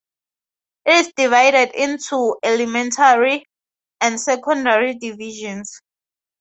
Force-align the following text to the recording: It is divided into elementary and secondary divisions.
It 0.87 0.95
is 1.09 1.13
divided 1.15 1.75
into 1.79 2.35
elementary 2.43 3.45
and 3.99 4.19
secondary 4.19 4.95
divisions. 4.95 5.79